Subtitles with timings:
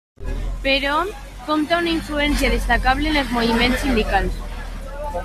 [0.67, 0.93] Però,
[1.49, 4.41] compta una influència destacable en els moviments sindicals.